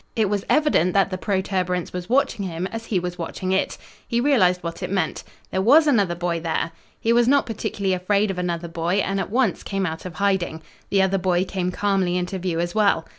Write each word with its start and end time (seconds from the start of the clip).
It 0.15 0.31
was 0.31 0.43
evident 0.49 0.93
that 0.93 1.11
the 1.11 1.17
protuberance 1.19 1.93
was 1.93 2.09
watching 2.09 2.43
him 2.47 2.65
as 2.71 2.85
he 2.87 2.99
was 2.99 3.19
watching 3.19 3.51
it. 3.51 3.77
He 4.07 4.19
realized 4.19 4.63
what 4.63 4.81
it 4.81 4.89
meant. 4.89 5.23
There 5.51 5.61
was 5.61 5.85
another 5.85 6.15
boy 6.15 6.39
there! 6.39 6.71
He 6.99 7.13
was 7.13 7.27
not 7.27 7.45
particularly 7.45 7.93
afraid 7.93 8.31
of 8.31 8.39
another 8.39 8.67
boy 8.67 8.95
and 8.95 9.19
at 9.19 9.29
once 9.29 9.61
came 9.61 9.85
out 9.85 10.03
of 10.05 10.15
hiding. 10.15 10.63
The 10.89 11.03
other 11.03 11.19
boy 11.19 11.45
came 11.45 11.69
calmly 11.71 12.17
into 12.17 12.39
view 12.39 12.59
as 12.59 12.73
well. 12.73 13.05